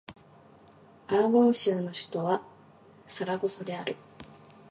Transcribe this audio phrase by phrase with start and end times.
[1.09, 2.41] アラゴン州の州都は
[3.05, 3.95] サラゴサである